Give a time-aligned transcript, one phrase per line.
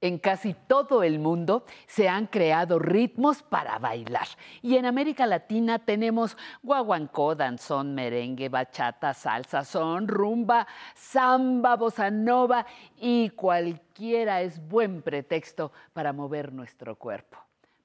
[0.00, 4.26] En casi todo el mundo se han creado ritmos para bailar.
[4.60, 12.66] Y en América Latina tenemos guaguancó, danzón, merengue, bachata, salsa, son, rumba, samba, bossa nova
[12.98, 17.38] y cualquiera es buen pretexto para mover nuestro cuerpo.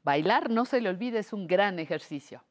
[0.03, 2.43] Bailar, no se le olvide, es un gran ejercicio.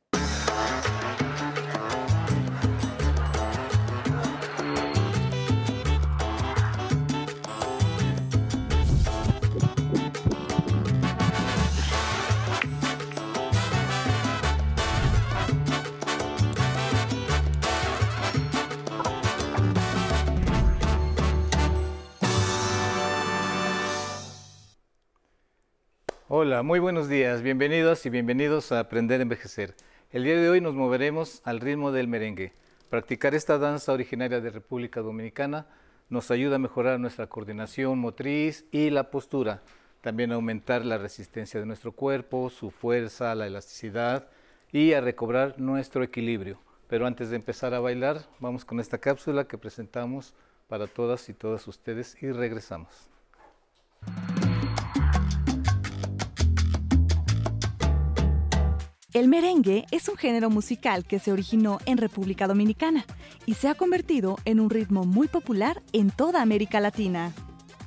[26.33, 29.75] Hola, muy buenos días, bienvenidos y bienvenidos a Aprender a Envejecer.
[30.12, 32.53] El día de hoy nos moveremos al ritmo del merengue.
[32.89, 35.66] Practicar esta danza originaria de República Dominicana
[36.09, 39.61] nos ayuda a mejorar nuestra coordinación motriz y la postura,
[40.03, 44.28] también a aumentar la resistencia de nuestro cuerpo, su fuerza, la elasticidad
[44.70, 46.61] y a recobrar nuestro equilibrio.
[46.87, 50.33] Pero antes de empezar a bailar, vamos con esta cápsula que presentamos
[50.69, 53.09] para todas y todas ustedes y regresamos.
[59.12, 63.05] El merengue es un género musical que se originó en República Dominicana
[63.44, 67.33] y se ha convertido en un ritmo muy popular en toda América Latina.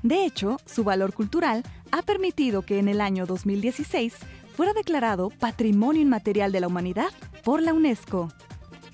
[0.02, 4.16] De hecho, su valor cultural ha permitido que en el año 2016
[4.54, 7.10] fuera declarado Patrimonio Inmaterial de la Humanidad
[7.46, 8.28] por la UNESCO.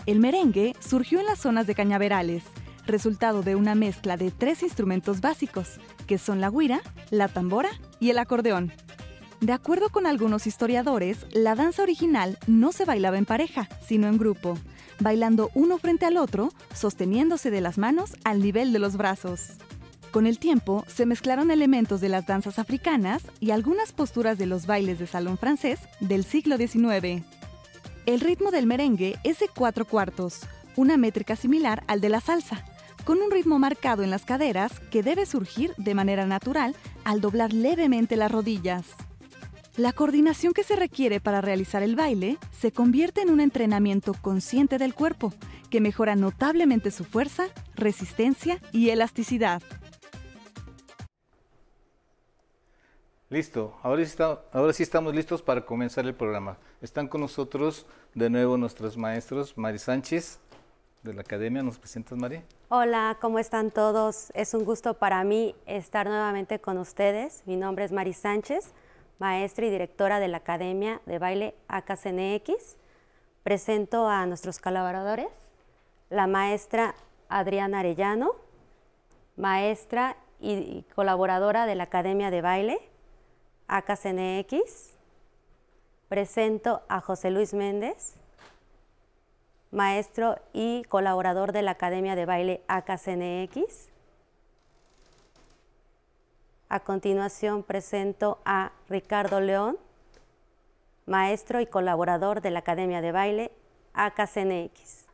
[0.06, 2.44] El merengue surgió en las zonas de cañaverales,
[2.86, 7.70] resultado de una mezcla de tres instrumentos básicos, que son la guira, la tambora
[8.00, 8.72] y el acordeón.
[9.42, 14.18] De acuerdo con algunos historiadores, la danza original no se bailaba en pareja, sino en
[14.18, 14.58] grupo,
[15.00, 19.52] bailando uno frente al otro, sosteniéndose de las manos al nivel de los brazos.
[20.12, 24.66] Con el tiempo, se mezclaron elementos de las danzas africanas y algunas posturas de los
[24.66, 27.24] bailes de salón francés del siglo XIX.
[28.06, 30.42] El ritmo del merengue es de cuatro cuartos,
[30.76, 32.66] una métrica similar al de la salsa,
[33.06, 37.54] con un ritmo marcado en las caderas que debe surgir de manera natural al doblar
[37.54, 38.86] levemente las rodillas.
[39.80, 44.78] La coordinación que se requiere para realizar el baile se convierte en un entrenamiento consciente
[44.78, 45.32] del cuerpo,
[45.70, 47.46] que mejora notablemente su fuerza,
[47.76, 49.62] resistencia y elasticidad.
[53.30, 56.58] Listo, ahora sí, ahora sí, estamos listos para comenzar el programa.
[56.82, 60.42] Están con nosotros de nuevo nuestros maestros, Mari Sánchez,
[61.04, 61.64] de la Academia.
[61.64, 62.42] ¿Nos presentas, Mari?
[62.68, 64.30] Hola, ¿cómo están todos?
[64.34, 67.44] Es un gusto para mí estar nuevamente con ustedes.
[67.46, 68.74] Mi nombre es Mari Sánchez
[69.20, 72.78] maestra y directora de la Academia de Baile AKCNX.
[73.44, 75.30] Presento a nuestros colaboradores,
[76.10, 76.96] la maestra
[77.28, 78.32] Adriana Arellano,
[79.36, 82.80] maestra y colaboradora de la Academia de Baile
[83.68, 84.96] AKCNX.
[86.08, 88.16] Presento a José Luis Méndez,
[89.72, 93.89] maestro y colaborador de la Academia de Baile AKCNX.
[96.72, 99.80] A continuación presento a Ricardo León,
[101.08, 103.52] maestro y colaborador de la Academia de Baile
[103.94, 105.08] AKCNX.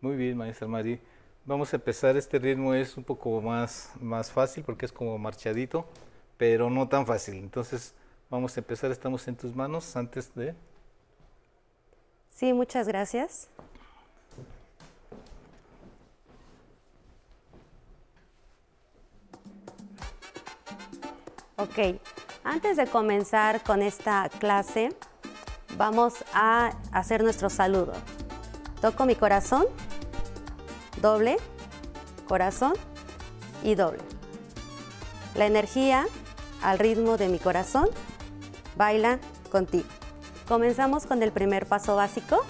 [0.00, 0.98] Muy bien, maestra Mari.
[1.44, 5.86] Vamos a empezar, este ritmo es un poco más, más fácil porque es como marchadito,
[6.38, 7.34] pero no tan fácil.
[7.34, 7.94] Entonces,
[8.30, 10.54] vamos a empezar, estamos en tus manos antes de...
[12.30, 13.50] Sí, muchas gracias.
[21.56, 22.00] Ok,
[22.42, 24.88] antes de comenzar con esta clase,
[25.78, 27.92] vamos a hacer nuestro saludo.
[28.80, 29.64] Toco mi corazón,
[31.00, 31.36] doble,
[32.26, 32.72] corazón
[33.62, 34.00] y doble.
[35.36, 36.06] La energía
[36.60, 37.88] al ritmo de mi corazón
[38.74, 39.20] baila
[39.52, 39.88] contigo.
[40.48, 42.40] Comenzamos con el primer paso básico.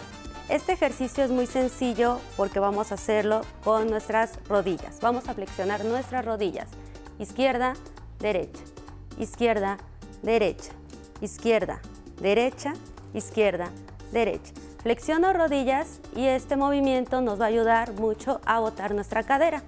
[0.48, 5.00] Este ejercicio es muy sencillo porque vamos a hacerlo con nuestras rodillas.
[5.02, 6.70] Vamos a flexionar nuestras rodillas.
[7.18, 7.74] Izquierda,
[8.18, 8.73] derecha
[9.18, 9.78] izquierda,
[10.22, 10.72] derecha,
[11.20, 11.80] izquierda,
[12.20, 12.74] derecha,
[13.12, 13.70] izquierda,
[14.12, 14.52] derecha.
[14.82, 19.62] Flexiono rodillas y este movimiento nos va a ayudar mucho a botar nuestra cadera.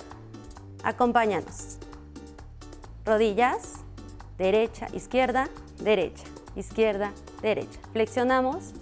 [0.82, 1.78] Acompáñanos.
[3.04, 3.74] Rodillas,
[4.36, 5.48] derecha, izquierda,
[5.80, 7.80] derecha, izquierda, derecha.
[7.92, 8.72] Flexionamos.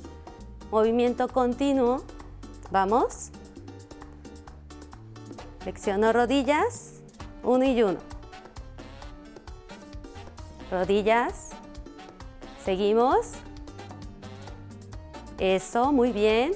[0.70, 2.02] Movimiento continuo.
[2.70, 3.30] Vamos.
[5.60, 6.94] Flexiono rodillas.
[7.44, 8.13] Uno y uno
[10.74, 11.50] rodillas.
[12.64, 13.32] Seguimos.
[15.38, 16.52] Eso, muy bien.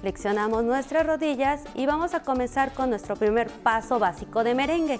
[0.00, 4.98] Flexionamos nuestras rodillas y vamos a comenzar con nuestro primer paso básico de merengue.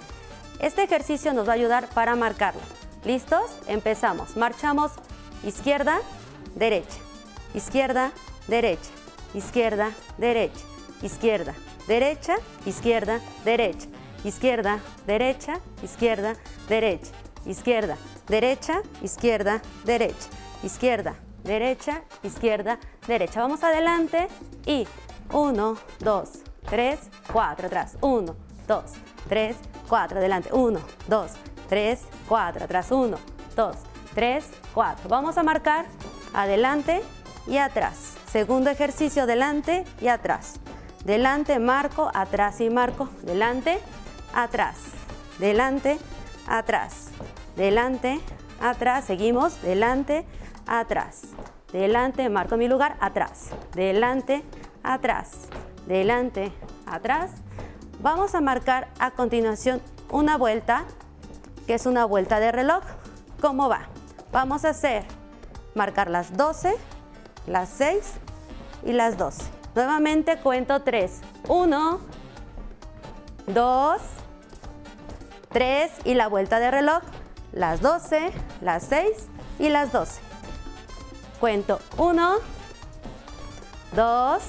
[0.59, 2.61] Este ejercicio nos va a ayudar para marcarlo.
[3.03, 3.43] ¿Listos?
[3.67, 4.37] Empezamos.
[4.37, 4.93] Marchamos
[5.43, 5.99] izquierda,
[6.55, 6.99] derecha,
[7.53, 8.13] izquierda,
[8.47, 8.91] derecha,
[9.33, 10.63] izquierda, derecha,
[11.01, 11.53] izquierda,
[11.85, 13.87] derecha, izquierda, derecha,
[14.23, 16.35] izquierda, derecha, izquierda,
[16.69, 17.11] derecha,
[17.45, 17.97] izquierda,
[18.27, 20.29] derecha, izquierda, derecha,
[20.63, 23.41] izquierda, derecha, izquierda, derecha.
[23.41, 24.27] Vamos adelante
[24.65, 24.87] y
[25.31, 26.29] 1, 2,
[26.69, 26.99] 3,
[27.31, 27.97] 4, atrás.
[28.01, 28.35] 1,
[28.67, 28.83] 2,
[29.29, 29.55] 3,
[29.89, 30.49] 4, adelante.
[30.51, 31.31] 1, 2,
[31.69, 32.91] 3, 4, atrás.
[32.91, 33.17] 1,
[33.55, 33.75] 2,
[34.15, 35.09] 3, 4.
[35.09, 35.85] Vamos a marcar
[36.33, 37.01] adelante
[37.47, 38.13] y atrás.
[38.31, 40.55] Segundo ejercicio, delante y atrás.
[41.03, 43.09] Delante, marco, atrás y marco.
[43.23, 43.79] Delante,
[44.33, 44.77] atrás.
[45.39, 46.12] Delante, atrás.
[47.55, 48.19] Delante,
[48.61, 49.05] atrás.
[49.05, 49.59] Seguimos.
[49.63, 50.23] Delante,
[50.67, 51.23] atrás.
[51.71, 53.49] Delante, marco mi lugar, atrás.
[53.73, 54.43] Delante,
[54.83, 55.47] atrás.
[55.87, 56.51] Delante,
[56.85, 57.31] atrás.
[58.01, 60.85] Vamos a marcar a continuación una vuelta,
[61.65, 62.83] que es una vuelta de reloj.
[63.41, 63.87] ¿Cómo va?
[64.31, 65.05] Vamos a hacer,
[65.73, 66.75] marcar las 12,
[67.47, 68.13] las 6
[68.85, 69.43] y las 12.
[69.73, 71.21] Nuevamente cuento 3.
[71.47, 71.99] 1,
[73.47, 74.01] 2,
[75.53, 77.03] 3 y la vuelta de reloj.
[77.51, 79.27] Las 12, las 6
[79.59, 80.21] y las 12.
[81.39, 82.37] Cuento 1,
[83.95, 84.43] 2,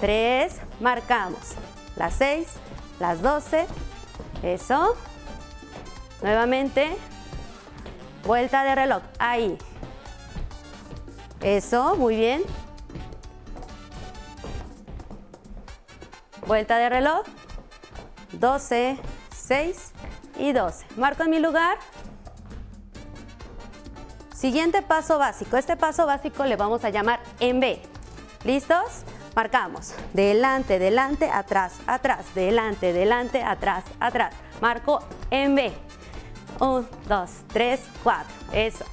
[0.00, 1.54] 3, marcamos.
[1.96, 2.48] Las 6,
[3.00, 3.66] las 12,
[4.42, 4.96] eso.
[6.22, 6.96] Nuevamente,
[8.24, 9.58] vuelta de reloj, ahí.
[11.40, 12.42] Eso, muy bien.
[16.46, 17.26] Vuelta de reloj,
[18.32, 18.98] 12,
[19.48, 19.92] 6
[20.38, 20.84] y 12.
[20.96, 21.78] Marco en mi lugar.
[24.34, 25.56] Siguiente paso básico.
[25.56, 27.80] Este paso básico le vamos a llamar en B.
[28.44, 29.04] ¿Listos?
[29.34, 29.94] Marcamos.
[30.12, 32.26] Delante, delante, atrás, atrás.
[32.34, 34.34] Delante, delante, atrás, atrás.
[34.60, 35.00] Marco
[35.30, 35.72] en B.
[36.60, 38.34] 1, 2, 3, 4.
[38.52, 38.84] Eso.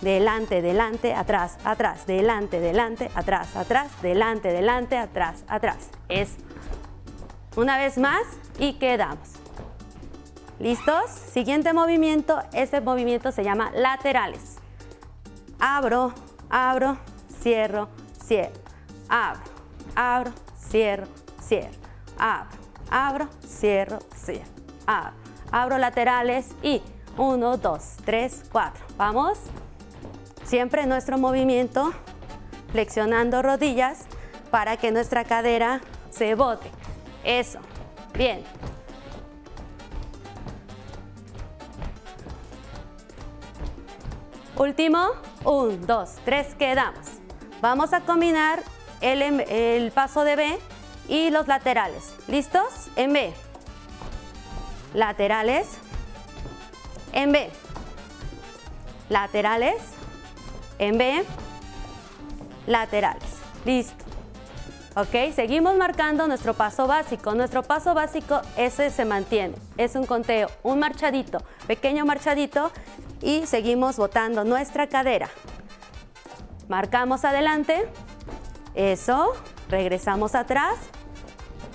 [0.00, 2.06] Delante, delante, atrás, atrás.
[2.06, 3.90] Delante, delante, atrás, atrás.
[4.00, 5.90] Delante, delante, atrás, atrás.
[6.08, 6.47] Eso.
[7.58, 8.22] Una vez más
[8.60, 9.30] y quedamos.
[10.60, 11.10] ¿Listos?
[11.10, 14.58] Siguiente movimiento, este movimiento se llama laterales.
[15.58, 16.14] Abro,
[16.48, 16.98] abro,
[17.42, 17.88] cierro,
[18.24, 18.52] cierro.
[19.08, 19.40] Abro,
[19.96, 20.32] abro,
[20.70, 21.08] cierro,
[21.42, 21.74] cierro.
[22.16, 22.56] Abro,
[22.92, 24.46] abro, cierro, cierro.
[24.86, 25.14] Abro,
[25.50, 26.80] abro laterales y
[27.16, 28.84] 1, 2, 3, 4.
[28.96, 29.36] Vamos.
[30.44, 31.90] Siempre nuestro movimiento
[32.70, 34.06] flexionando rodillas
[34.52, 36.70] para que nuestra cadera se bote.
[37.24, 37.60] Eso.
[38.14, 38.44] Bien.
[44.56, 45.10] Último,
[45.44, 47.06] un, dos, tres, quedamos.
[47.60, 48.62] Vamos a combinar
[49.00, 50.58] el, el, paso de B
[51.08, 52.12] y los laterales.
[52.26, 52.88] ¿Listos?
[52.96, 53.32] En B.
[54.94, 55.68] Laterales.
[57.12, 57.50] En B.
[59.08, 59.80] Laterales.
[60.80, 61.24] En B.
[62.66, 63.38] Laterales.
[63.64, 64.07] Listo.
[64.98, 65.32] ¿Ok?
[65.32, 67.32] Seguimos marcando nuestro paso básico.
[67.32, 69.54] Nuestro paso básico, ese se mantiene.
[69.76, 72.72] Es un conteo, un marchadito, pequeño marchadito
[73.22, 75.28] y seguimos botando nuestra cadera.
[76.66, 77.88] Marcamos adelante,
[78.74, 79.34] eso,
[79.68, 80.74] regresamos atrás,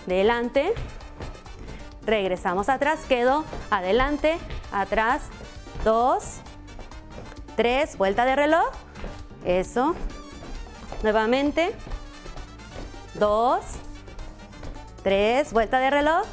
[0.06, 0.74] delante,
[2.06, 4.38] regresamos atrás, quedo adelante,
[4.74, 5.22] atrás,
[5.86, 6.40] dos,
[7.56, 8.70] tres, vuelta de reloj,
[9.46, 9.96] eso,
[11.04, 11.74] nuevamente,
[13.16, 13.64] dos,
[15.04, 16.26] tres, vuelta de reloj,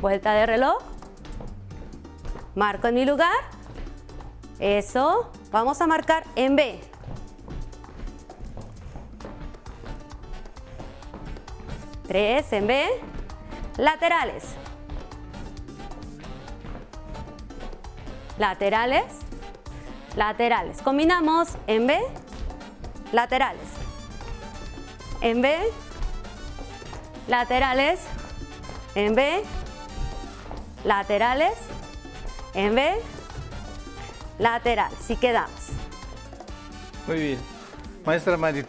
[0.00, 0.82] vuelta de reloj,
[2.54, 3.36] marco en mi lugar,
[4.58, 6.80] eso, vamos a marcar en B.
[12.06, 12.86] Tres en B,
[13.78, 14.44] laterales.
[18.38, 19.21] Laterales,
[20.16, 20.82] laterales.
[20.82, 21.98] Combinamos en B,
[23.12, 23.62] laterales.
[25.20, 25.56] En B,
[27.28, 28.00] laterales.
[28.94, 29.42] En B,
[30.84, 31.54] laterales,
[32.52, 32.92] en B,
[34.38, 34.92] lateral.
[35.00, 35.68] Si quedamos.
[37.06, 37.38] Muy bien.
[38.04, 38.64] Maestra Mari,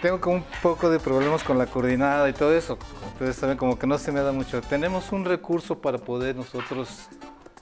[0.00, 2.78] tengo como un poco de problemas con la coordinada y todo eso.
[3.12, 4.60] Ustedes saben, como que no se me da mucho.
[4.60, 7.08] ¿Tenemos un recurso para poder nosotros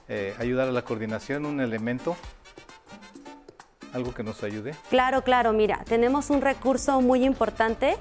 [0.07, 2.15] eh, ayudar a la coordinación, un elemento?
[3.93, 4.75] ¿Algo que nos ayude?
[4.89, 5.53] Claro, claro.
[5.53, 7.97] Mira, tenemos un recurso muy importante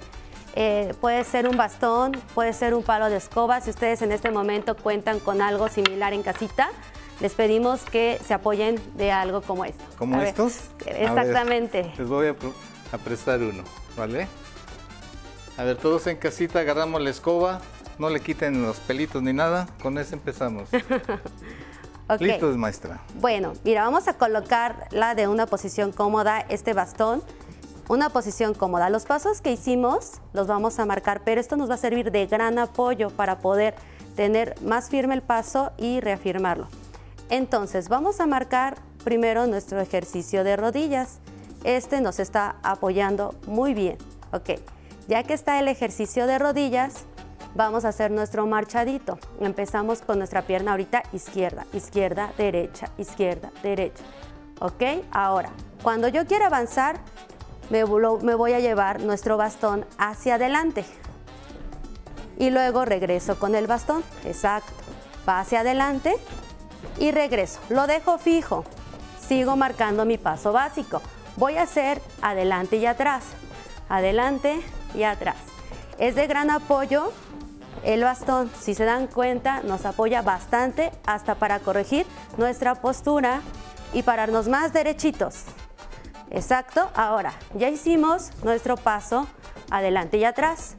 [0.55, 3.61] eh, puede ser un bastón, puede ser un palo de escoba.
[3.61, 6.71] Si ustedes en este momento cuentan con algo similar en casita,
[7.21, 9.83] les pedimos que se apoyen de algo como esto.
[9.97, 10.71] ¿Como estos?
[10.87, 11.93] exactamente.
[11.97, 12.37] les voy a,
[12.93, 13.63] a, prestar uno,
[13.97, 14.29] ¿vale?
[15.57, 17.61] A ver, todos en casita agarramos la escoba,
[17.99, 20.69] no le quiten los pelitos ni nada, con eso empezamos.
[22.15, 22.21] Ok.
[22.21, 23.01] Listos, maestra.
[23.21, 27.23] Bueno, mira, vamos a colocarla de una posición cómoda, este bastón,
[27.89, 28.91] una posición cómoda.
[28.91, 32.27] Los pasos que hicimos los vamos a marcar, pero esto nos va a servir de
[32.27, 33.75] gran apoyo para poder
[34.15, 36.67] tener más firme el paso y reafirmarlo.
[37.31, 41.19] Entonces, vamos a marcar primero nuestro ejercicio de rodillas.
[41.65, 43.97] Este nos está apoyando muy bien.
[44.33, 44.51] Ok,
[45.09, 47.07] ya que está el ejercicio de rodillas,
[47.55, 49.19] vamos a hacer nuestro marchadito.
[49.41, 54.05] Empezamos con nuestra pierna ahorita izquierda, izquierda, derecha, izquierda, derecha.
[54.61, 54.83] ¿Ok?
[55.11, 55.51] Ahora,
[55.83, 57.01] cuando yo quiera avanzar,
[57.71, 60.85] me, voy a llevar nuestro bastón hacia adelante.
[62.39, 64.03] Y luego regreso con el bastón.
[64.25, 64.73] Exacto.
[65.29, 66.15] Va hacia adelante
[66.99, 67.61] y regreso.
[67.69, 68.65] Lo dejo fijo.
[69.21, 71.01] Sigo marcando mi paso básico.
[71.37, 73.25] Voy a hacer adelante y atrás.
[73.89, 74.61] Adelante
[74.95, 75.37] y atrás.
[75.99, 77.13] Es de gran apoyo
[77.85, 78.51] el bastón.
[78.61, 83.41] Si se dan cuenta, nos apoya bastante hasta para corregir nuestra postura
[83.93, 85.45] y pararnos más derechitos.
[86.31, 86.91] Exacto.
[86.95, 89.27] Ahora, ya hicimos nuestro paso
[89.71, 90.77] adelante y atrás.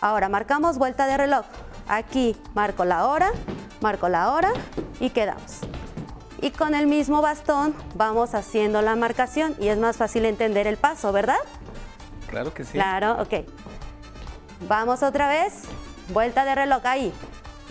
[0.00, 1.44] Ahora marcamos vuelta de reloj.
[1.88, 3.30] Aquí marco la hora,
[3.80, 4.52] marco la hora
[4.98, 5.60] y quedamos.
[6.42, 10.78] Y con el mismo bastón vamos haciendo la marcación y es más fácil entender el
[10.78, 11.38] paso, ¿verdad?
[12.28, 12.72] Claro que sí.
[12.72, 13.46] Claro, ok.
[14.68, 15.64] Vamos otra vez.
[16.12, 17.12] Vuelta de reloj ahí.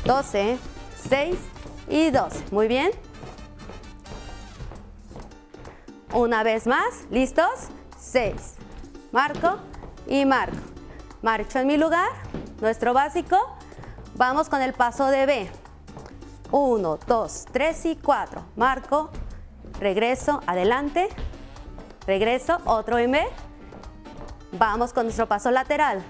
[0.05, 0.57] 12,
[1.09, 1.35] 6
[1.89, 2.51] y 2.
[2.51, 2.91] Muy bien.
[6.13, 7.05] Una vez más.
[7.11, 7.49] ¿Listos?
[7.99, 8.33] 6.
[9.11, 9.57] Marco
[10.07, 10.57] y marco.
[11.21, 12.09] Marcho en mi lugar.
[12.61, 13.37] Nuestro básico.
[14.15, 15.51] Vamos con el paso de B.
[16.51, 18.43] 1, 2, 3 y 4.
[18.55, 19.09] Marco.
[19.79, 20.41] Regreso.
[20.47, 21.09] Adelante.
[22.07, 22.57] Regreso.
[22.65, 23.27] Otro en B.
[24.53, 26.03] Vamos con nuestro paso lateral.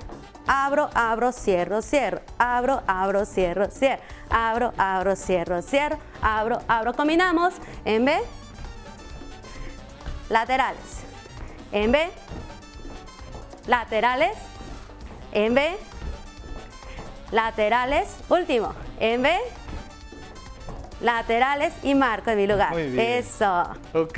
[0.52, 2.22] Abro, abro, cierro, cierro.
[2.40, 4.02] Abro, abro, cierro, cierro.
[4.32, 6.00] Abro, abro, cierro, cierro.
[6.24, 6.94] Abro, abro.
[6.94, 7.54] Combinamos.
[7.86, 8.18] En B.
[10.28, 11.04] Laterales.
[11.72, 12.10] En B.
[13.68, 14.36] Laterales.
[15.34, 15.78] En B.
[17.30, 18.18] Laterales.
[18.28, 18.74] Último.
[19.00, 19.38] En B.
[21.00, 22.72] Laterales y marco en mi lugar.
[22.72, 23.06] Muy bien.
[23.20, 23.70] Eso.
[23.94, 24.18] Ok.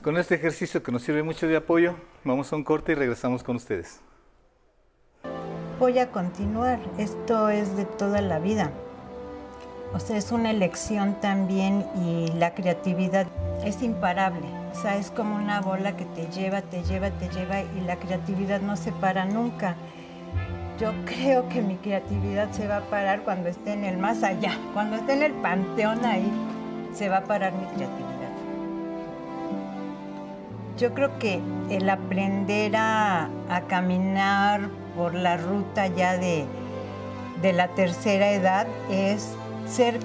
[0.00, 3.42] Con este ejercicio que nos sirve mucho de apoyo, vamos a un corte y regresamos
[3.42, 4.00] con ustedes.
[5.78, 6.78] Voy a continuar.
[6.98, 8.70] Esto es de toda la vida.
[9.94, 13.26] O sea, es una elección también y la creatividad
[13.64, 14.46] es imparable.
[14.72, 17.96] O sea, es como una bola que te lleva, te lleva, te lleva y la
[17.96, 19.76] creatividad no se para nunca.
[20.78, 24.52] Yo creo que mi creatividad se va a parar cuando esté en el más allá,
[24.74, 26.30] cuando esté en el panteón ahí,
[26.92, 28.08] se va a parar mi creatividad.
[30.76, 34.68] Yo creo que el aprender a, a caminar
[34.98, 36.44] por la ruta ya de,
[37.40, 39.30] de la tercera edad es
[39.68, 40.00] ser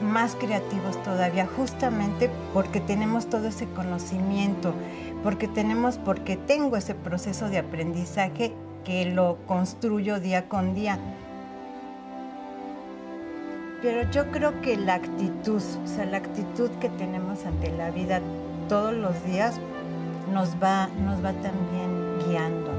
[0.00, 4.72] más creativos todavía, justamente porque tenemos todo ese conocimiento,
[5.24, 8.54] porque tenemos, porque tengo ese proceso de aprendizaje
[8.84, 10.98] que lo construyo día con día.
[13.82, 18.20] Pero yo creo que la actitud, o sea, la actitud que tenemos ante la vida
[18.68, 19.58] todos los días
[20.32, 22.69] nos va, nos va también guiando,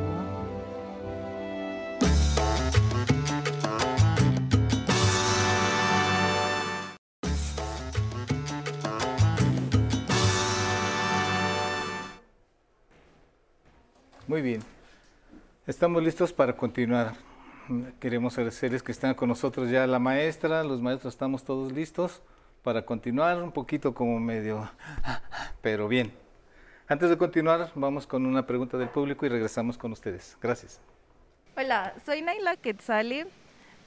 [14.42, 14.64] Muy bien.
[15.68, 17.14] Estamos listos para continuar.
[18.00, 22.24] Queremos agradecerles que están con nosotros ya la maestra, los maestros estamos todos listos
[22.64, 24.68] para continuar un poquito como medio,
[25.62, 26.12] pero bien.
[26.88, 30.36] Antes de continuar, vamos con una pregunta del público y regresamos con ustedes.
[30.42, 30.82] Gracias.
[31.56, 33.26] Hola, soy Naila Quetzali.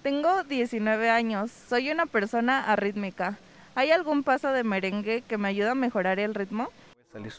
[0.05, 1.51] Tengo 19 años.
[1.51, 3.39] Soy una persona arrítmica.
[3.75, 6.71] ¿Hay algún paso de merengue que me ayude a mejorar el ritmo?
[6.95, 7.33] Voy a salir.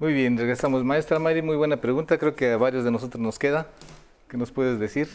[0.00, 0.82] Muy bien, regresamos.
[0.82, 2.16] Maestra Mari, muy buena pregunta.
[2.16, 3.66] Creo que a varios de nosotros nos queda.
[4.28, 5.10] ¿Qué nos puedes decir?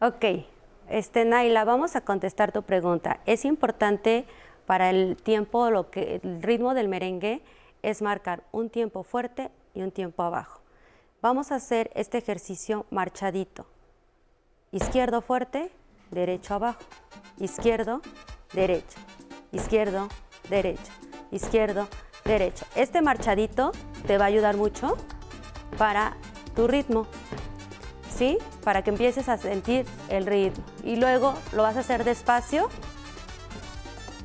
[0.00, 0.46] Ok,
[0.88, 3.20] este, Naila, vamos a contestar tu pregunta.
[3.26, 4.24] Es importante
[4.64, 7.42] para el tiempo, lo que, el ritmo del merengue
[7.82, 10.62] es marcar un tiempo fuerte y un tiempo abajo.
[11.20, 13.66] Vamos a hacer este ejercicio marchadito.
[14.72, 15.70] Izquierdo fuerte,
[16.10, 16.80] derecho abajo.
[17.36, 18.00] Izquierdo,
[18.54, 18.98] derecho.
[19.52, 20.08] Izquierdo,
[20.48, 20.92] derecho.
[21.30, 21.88] Izquierdo,
[22.24, 22.64] derecho.
[22.74, 23.72] Este marchadito
[24.06, 24.96] te va a ayudar mucho
[25.78, 26.16] para
[26.54, 27.06] tu ritmo.
[28.16, 28.38] ¿sí?
[28.62, 30.64] Para que empieces a sentir el ritmo.
[30.82, 32.68] Y luego lo vas a hacer despacio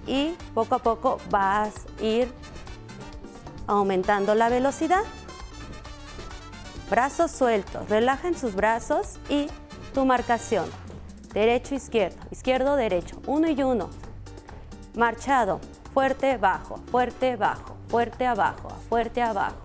[0.08, 2.32] y poco a poco vas a ir
[3.68, 5.04] aumentando la velocidad.
[6.90, 9.48] brazos sueltos, relajen sus brazos y
[9.94, 10.66] tu marcación.
[11.34, 13.90] Derecho, izquierdo, izquierdo, derecho, uno y uno.
[14.96, 15.60] Marchado,
[15.94, 19.58] fuerte, bajo, fuerte, bajo, fuerte, abajo, fuerte, abajo.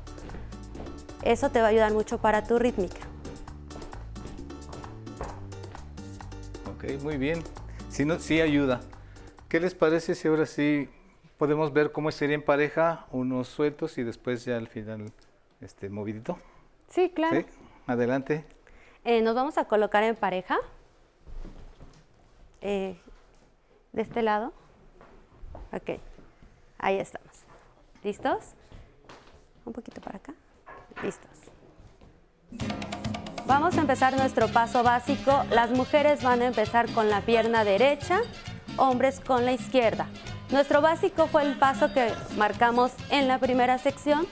[1.23, 3.01] Eso te va a ayudar mucho para tu rítmica.
[6.75, 7.43] Ok, muy bien.
[7.89, 8.81] Sí, no, sí ayuda.
[9.49, 10.89] ¿Qué les parece si ahora sí
[11.39, 15.13] podemos ver cómo sería en pareja, unos sueltos y después ya al final
[15.61, 16.39] este movidito?
[16.89, 17.37] Sí, claro.
[17.37, 17.47] Sí,
[17.87, 18.45] adelante.
[19.05, 20.59] Eh, nos vamos a colocar en pareja.
[22.63, 22.97] Eh,
[23.93, 24.53] de este lado.
[25.73, 26.01] Ok,
[26.79, 27.34] ahí estamos.
[28.05, 28.45] ¿Listos?
[29.65, 30.35] Un poquito para acá.
[31.03, 31.31] Listos.
[33.47, 35.43] Vamos a empezar nuestro paso básico.
[35.51, 38.21] Las mujeres van a empezar con la pierna derecha,
[38.77, 40.07] hombres con la izquierda.
[40.51, 44.27] Nuestro básico fue el paso que marcamos en la primera sección.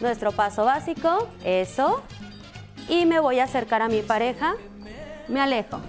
[0.00, 2.02] Nuestro paso básico, eso.
[2.90, 4.54] Y me voy a acercar a mi pareja.
[5.28, 5.80] Me alejo.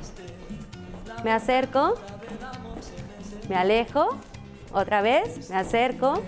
[1.25, 1.95] Me acerco.
[3.49, 4.17] Me alejo.
[4.71, 5.49] Otra vez.
[5.49, 6.23] Me acerco.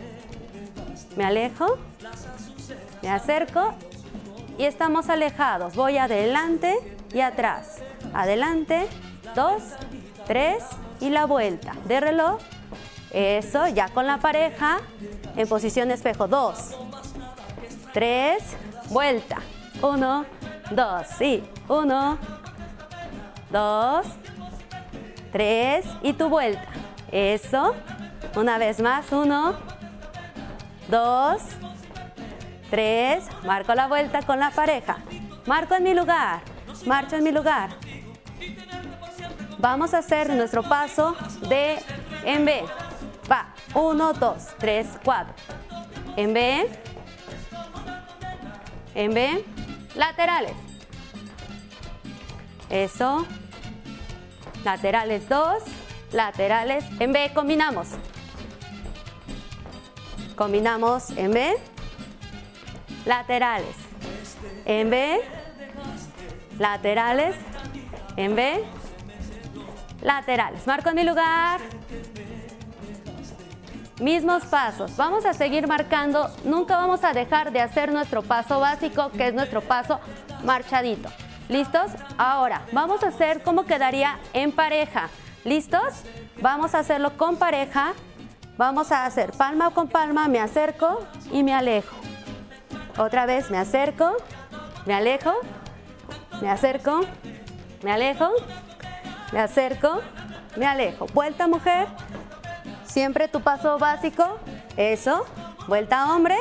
[1.16, 1.78] Me alejo.
[3.02, 3.74] Me acerco.
[4.58, 5.76] Y estamos alejados.
[5.76, 6.76] Voy adelante
[7.14, 7.78] y atrás.
[8.14, 8.88] Adelante.
[9.36, 9.64] Dos.
[10.28, 10.64] Tres.
[11.00, 11.74] Y la vuelta.
[11.86, 12.40] De reloj.
[13.14, 14.80] Eso, ya con la pareja,
[15.36, 16.30] en posición espejo.
[16.30, 16.78] Dos,
[17.94, 18.42] tres,
[18.90, 19.38] vuelta.
[19.82, 20.26] Uno,
[20.72, 21.44] dos, sí.
[21.68, 22.18] Uno,
[23.50, 24.06] dos,
[25.34, 26.68] tres y tu vuelta.
[27.12, 27.76] Eso.
[28.36, 29.12] Una vez más.
[29.12, 29.58] Uno,
[30.92, 31.42] dos,
[32.70, 33.24] tres.
[33.44, 34.98] Marco la vuelta con la pareja.
[35.48, 36.42] Marco en mi lugar.
[36.86, 37.72] Marcho en mi lugar.
[39.58, 41.16] Vamos a hacer nuestro paso
[41.48, 41.80] de
[42.26, 42.64] en B.
[43.32, 43.54] Va.
[43.74, 45.34] 1, 2, 3, 4.
[46.18, 46.70] En B.
[48.94, 49.46] En B.
[49.96, 50.56] Laterales.
[52.70, 53.26] Eso.
[54.66, 55.64] Laterales 2.
[56.12, 56.84] Laterales.
[57.00, 57.90] En B combinamos.
[60.42, 61.56] Combinamos en B.
[63.06, 63.76] Laterales.
[64.66, 65.22] En B.
[66.58, 67.36] Laterales.
[68.18, 68.64] En B.
[70.02, 70.66] Laterales.
[70.66, 71.62] Marco en mi lugar.
[74.00, 74.98] Mismos pasos.
[74.98, 76.28] Vamos a seguir marcando.
[76.44, 80.00] Nunca vamos a dejar de hacer nuestro paso básico, que es nuestro paso
[80.44, 81.10] marchadito.
[81.50, 81.92] ¿Listos?
[82.18, 85.12] Ahora, vamos a hacer cómo quedaría en pareja.
[85.44, 86.02] ¿Listos?
[86.42, 87.94] Vamos a hacerlo con pareja.
[88.62, 91.00] Vamos a hacer palma con palma, me acerco
[91.32, 91.96] y me alejo.
[92.96, 94.16] Otra vez me acerco,
[94.86, 95.34] me alejo,
[96.44, 97.02] me acerco,
[97.82, 98.30] me alejo,
[99.32, 100.02] me acerco,
[100.58, 101.08] me alejo.
[101.08, 101.88] Vuelta mujer,
[102.86, 104.38] Siempre tu paso básico,
[104.78, 105.26] eso,
[105.68, 106.38] vuelta hombre.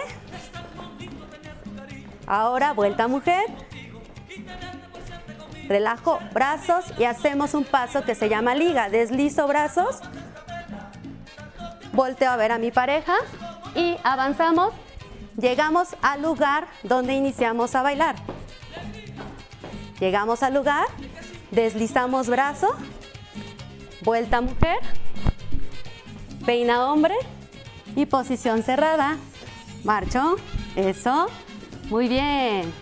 [2.26, 3.46] Ahora vuelta mujer.
[5.68, 8.90] Relajo brazos y hacemos un paso que se llama liga.
[8.90, 10.02] Deslizo brazos.
[11.92, 13.14] Volteo a ver a mi pareja
[13.74, 14.72] y avanzamos.
[15.37, 18.16] Llegamos al lugar donde iniciamos a bailar.
[19.98, 20.87] Llegamos al lugar,
[21.50, 22.68] deslizamos brazo,
[24.03, 24.79] vuelta mujer,
[26.44, 27.14] Peina hombre
[27.94, 29.18] y posición cerrada.
[29.85, 30.37] Marcho.
[30.74, 31.29] Eso.
[31.90, 32.72] Muy bien.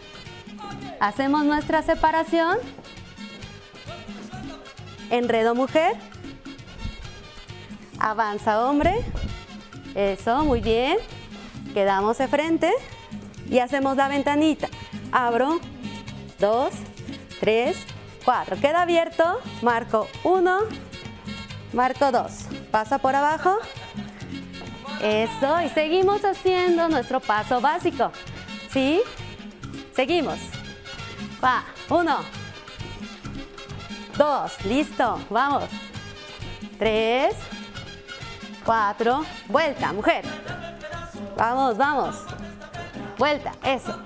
[1.01, 2.59] Hacemos nuestra separación.
[5.11, 5.97] Enredo mujer.
[7.98, 9.04] Avanza hombre.
[9.94, 10.98] Eso, muy bien.
[11.74, 12.72] Quedamos de frente
[13.48, 14.68] y hacemos la ventanita.
[15.12, 15.61] Abro.
[16.38, 16.72] Dos,
[17.40, 17.76] tres,
[18.24, 18.56] cuatro.
[18.61, 19.40] Queda abierto.
[19.62, 20.61] Marco uno.
[21.72, 23.58] Marco dos pasa por abajo.
[25.02, 28.11] Eso, y seguimos haciendo nuestro paso básico.
[28.70, 29.00] ¿Sí?
[29.94, 30.38] Seguimos.
[31.42, 32.18] Va, uno.
[34.16, 35.64] Dos, listo, vamos.
[36.78, 37.34] Tres.
[38.68, 39.24] Cuatro.
[39.46, 40.26] Vuelta, mujer.
[41.38, 42.16] Vamos, vamos.
[43.16, 43.98] Vuelta, eso.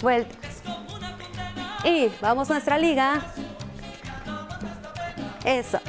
[0.00, 0.36] Vuelta.
[1.82, 3.22] Y vamos a nuestra liga.
[5.44, 5.80] Eso.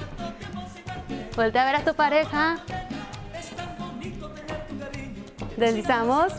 [1.36, 2.58] Vuelve a ver a tu pareja.
[5.56, 6.34] Deslizamos.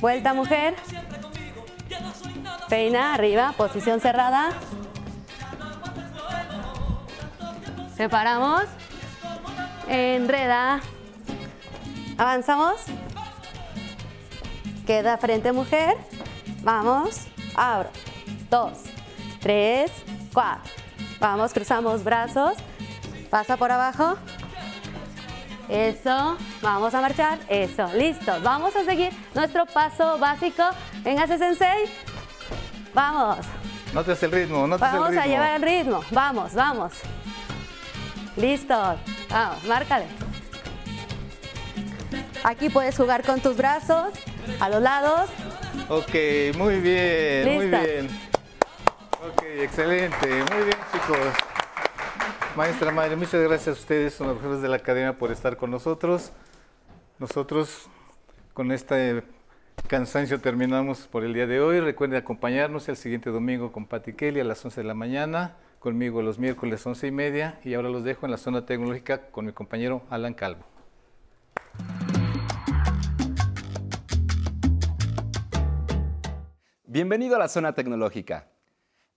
[0.00, 0.74] Vuelta mujer.
[2.70, 4.54] Peina arriba, posición cerrada.
[7.94, 8.64] Separamos.
[9.88, 10.80] Enreda.
[12.18, 12.76] Avanzamos.
[14.86, 15.96] Queda frente mujer.
[16.62, 17.26] Vamos.
[17.54, 17.88] Abro.
[18.50, 18.78] Dos.
[19.40, 19.90] Tres.
[20.32, 20.72] Cuatro.
[21.20, 22.54] Vamos, cruzamos brazos.
[23.30, 24.16] Pasa por abajo.
[25.68, 26.36] Eso.
[26.62, 27.38] Vamos a marchar.
[27.48, 27.88] Eso.
[27.94, 28.32] Listo.
[28.42, 30.62] Vamos a seguir nuestro paso básico.
[31.02, 31.90] Véngase, Sensei.
[32.94, 33.38] Vamos.
[33.92, 35.22] Notes el ritmo, notes el Vamos ritmo.
[35.22, 36.00] a llevar el ritmo.
[36.10, 36.92] Vamos, vamos.
[38.36, 38.96] Listo.
[39.30, 40.06] Vamos, márcale.
[42.44, 44.12] Aquí puedes jugar con tus brazos
[44.60, 45.30] a los lados.
[45.88, 48.08] Ok, muy bien, muy bien.
[49.28, 51.18] Ok, excelente, muy bien chicos.
[52.56, 55.70] Maestra Madre, muchas gracias a ustedes, son los profesores de la academia, por estar con
[55.70, 56.32] nosotros.
[57.18, 57.88] Nosotros
[58.54, 59.24] con este
[59.88, 61.80] cansancio terminamos por el día de hoy.
[61.80, 66.22] Recuerden acompañarnos el siguiente domingo con Patti Kelly a las 11 de la mañana, conmigo
[66.22, 69.52] los miércoles 11 y media y ahora los dejo en la zona tecnológica con mi
[69.52, 70.64] compañero Alan Calvo.
[76.84, 78.48] Bienvenido a la zona tecnológica.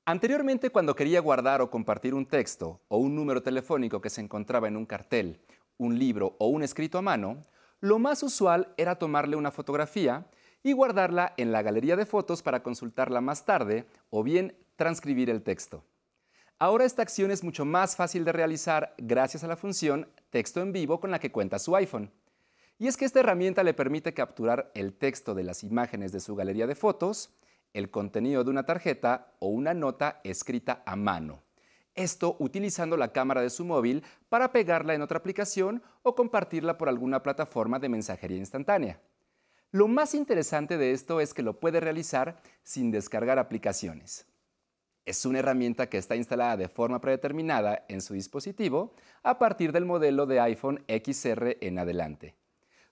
[0.06, 4.68] Anteriormente, cuando quería guardar o compartir un texto o un número telefónico que se encontraba
[4.68, 5.40] en un cartel,
[5.78, 7.46] un libro o un escrito a mano,
[7.80, 10.26] lo más usual era tomarle una fotografía
[10.64, 15.44] y guardarla en la galería de fotos para consultarla más tarde o bien transcribir el
[15.44, 15.84] texto.
[16.62, 20.74] Ahora esta acción es mucho más fácil de realizar gracias a la función texto en
[20.74, 22.12] vivo con la que cuenta su iPhone.
[22.78, 26.36] Y es que esta herramienta le permite capturar el texto de las imágenes de su
[26.36, 27.30] galería de fotos,
[27.72, 31.44] el contenido de una tarjeta o una nota escrita a mano.
[31.96, 36.90] Esto utilizando la cámara de su móvil para pegarla en otra aplicación o compartirla por
[36.90, 39.00] alguna plataforma de mensajería instantánea.
[39.72, 44.29] Lo más interesante de esto es que lo puede realizar sin descargar aplicaciones.
[45.06, 49.86] Es una herramienta que está instalada de forma predeterminada en su dispositivo a partir del
[49.86, 52.36] modelo de iPhone XR en adelante.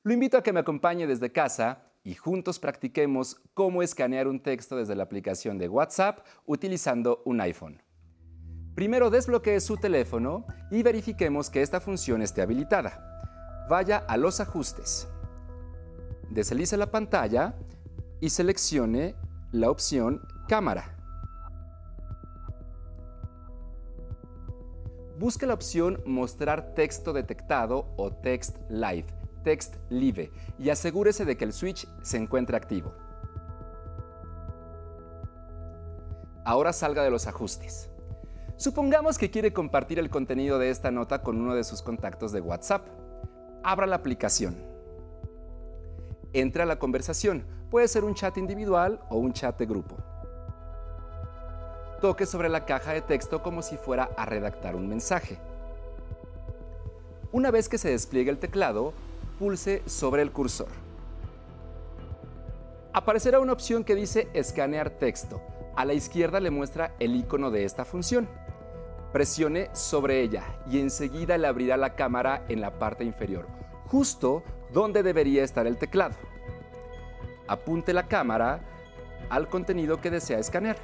[0.03, 4.77] Lo invito a que me acompañe desde casa y juntos practiquemos cómo escanear un texto
[4.77, 7.81] desde la aplicación de WhatsApp utilizando un iPhone.
[8.75, 13.65] Primero desbloquee su teléfono y verifiquemos que esta función esté habilitada.
[13.69, 15.07] Vaya a los ajustes.
[16.29, 17.55] Deslice la pantalla
[18.21, 19.15] y seleccione
[19.51, 20.96] la opción Cámara.
[25.17, 29.07] Busque la opción Mostrar texto detectado o Text Live,
[29.43, 32.93] Text Live y asegúrese de que el switch se encuentre activo.
[36.45, 37.89] Ahora salga de los ajustes.
[38.57, 42.41] Supongamos que quiere compartir el contenido de esta nota con uno de sus contactos de
[42.41, 42.85] WhatsApp.
[43.63, 44.55] Abra la aplicación.
[46.33, 47.43] Entre a la conversación.
[47.71, 49.97] Puede ser un chat individual o un chat de grupo.
[52.01, 55.39] Toque sobre la caja de texto como si fuera a redactar un mensaje.
[57.31, 58.93] Una vez que se despliegue el teclado,
[59.39, 60.67] pulse sobre el cursor.
[62.93, 65.41] Aparecerá una opción que dice escanear texto.
[65.75, 68.27] A la izquierda le muestra el icono de esta función.
[69.11, 73.47] Presione sobre ella y enseguida le abrirá la cámara en la parte inferior,
[73.87, 76.15] justo donde debería estar el teclado.
[77.47, 78.59] Apunte la cámara
[79.29, 80.77] al contenido que desea escanear.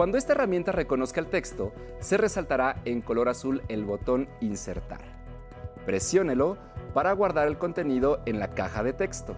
[0.00, 5.02] Cuando esta herramienta reconozca el texto, se resaltará en color azul el botón Insertar.
[5.84, 6.56] Presiónelo
[6.94, 9.36] para guardar el contenido en la caja de texto.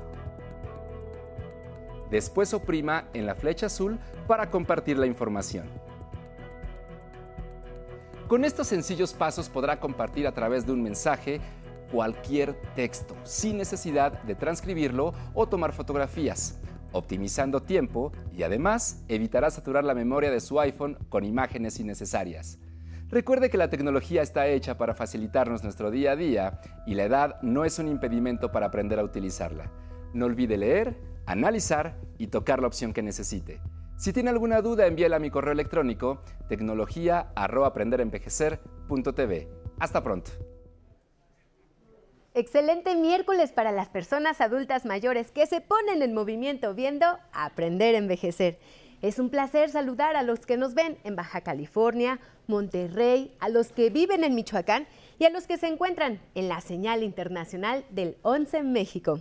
[2.13, 3.99] Después oprima en la flecha azul
[4.29, 5.67] para compartir la información.
[8.29, 11.41] Con estos sencillos pasos podrá compartir a través de un mensaje
[11.91, 16.61] cualquier texto, sin necesidad de transcribirlo o tomar fotografías,
[16.93, 22.59] optimizando tiempo y además evitará saturar la memoria de su iPhone con imágenes innecesarias.
[23.09, 27.43] Recuerde que la tecnología está hecha para facilitarnos nuestro día a día y la edad
[27.43, 29.71] no es un impedimento para aprender a utilizarla.
[30.15, 33.61] No olvide leer, analizar y tocar la opción que necesite.
[33.97, 39.49] Si tiene alguna duda, envíela a mi correo electrónico tecnología@aprenderenvejecer.tv.
[39.79, 40.31] Hasta pronto.
[42.35, 47.99] Excelente miércoles para las personas adultas mayores que se ponen en movimiento viendo Aprender a
[47.99, 48.59] Envejecer.
[49.03, 53.71] Es un placer saludar a los que nos ven en Baja California, Monterrey, a los
[53.71, 54.87] que viven en Michoacán
[55.19, 59.21] y a los que se encuentran en la señal internacional del 11 México.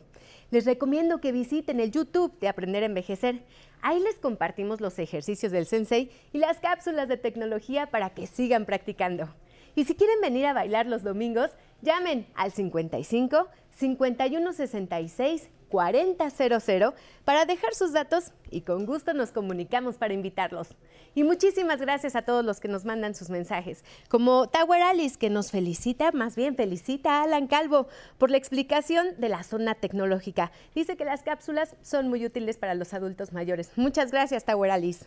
[0.50, 3.44] Les recomiendo que visiten el YouTube de Aprender a Envejecer.
[3.82, 8.66] Ahí les compartimos los ejercicios del Sensei y las cápsulas de tecnología para que sigan
[8.66, 9.28] practicando.
[9.76, 17.74] Y si quieren venir a bailar los domingos, llamen al 55 5166 4000 para dejar
[17.74, 20.76] sus datos y con gusto nos comunicamos para invitarlos.
[21.16, 25.30] Y muchísimas gracias a todos los que nos mandan sus mensajes, como Tower Alice que
[25.30, 30.52] nos felicita, más bien felicita a Alan Calvo por la explicación de la zona tecnológica.
[30.76, 33.72] Dice que las cápsulas son muy útiles para los adultos mayores.
[33.76, 35.06] Muchas gracias Tower Alice.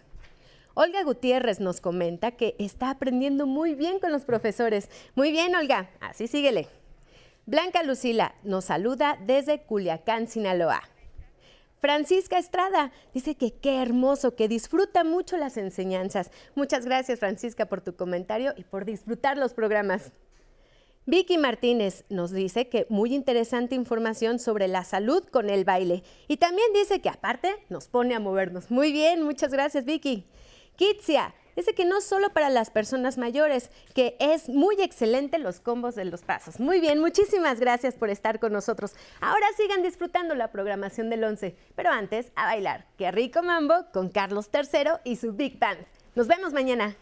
[0.75, 4.91] Olga Gutiérrez nos comenta que está aprendiendo muy bien con los profesores.
[5.15, 6.69] Muy bien, Olga, así síguele.
[7.47, 10.83] Blanca Lucila nos saluda desde Culiacán, Sinaloa.
[11.79, 16.31] Francisca Estrada dice que qué hermoso, que disfruta mucho las enseñanzas.
[16.55, 20.11] Muchas gracias Francisca por tu comentario y por disfrutar los programas.
[21.07, 26.03] Vicky Martínez nos dice que muy interesante información sobre la salud con el baile.
[26.27, 28.71] Y también dice que aparte nos pone a movernos.
[28.71, 30.27] Muy bien, muchas gracias Vicky.
[30.77, 35.95] Kitsia dice que no solo para las personas mayores, que es muy excelente los combos
[35.95, 36.61] de los pasos.
[36.61, 38.95] Muy bien, muchísimas gracias por estar con nosotros.
[39.21, 42.87] Ahora sigan disfrutando la programación del 11, pero antes a bailar.
[42.99, 45.87] Qué rico mambo con Carlos III y su Big Band.
[46.15, 46.97] Nos vemos mañana.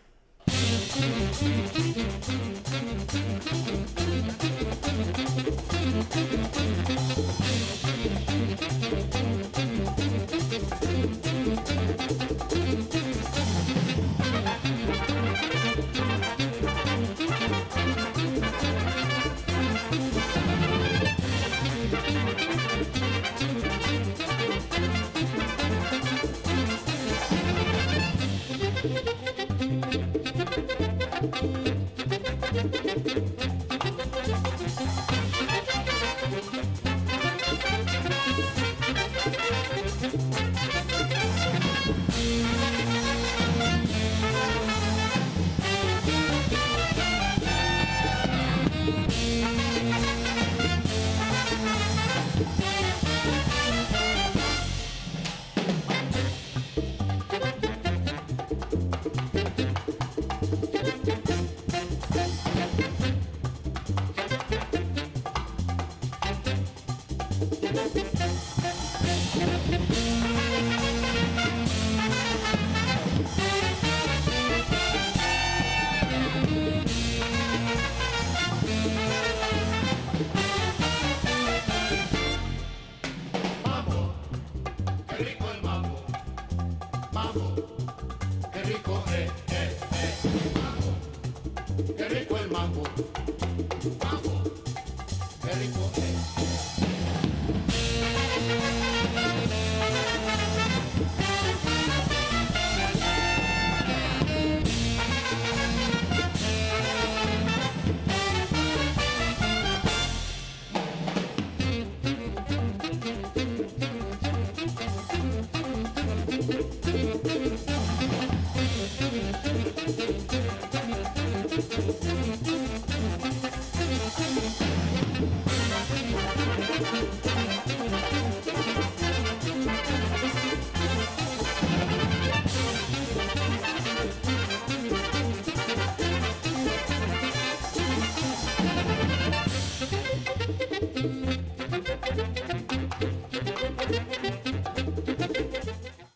[93.83, 94.22] Bye.